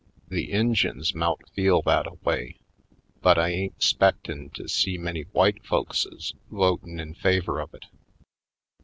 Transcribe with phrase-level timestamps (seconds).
[0.29, 2.57] The Injuns mout feel that a way
[3.21, 7.85] but I ain't 'spectin' to see many w'ite folkses votin' in favor of it.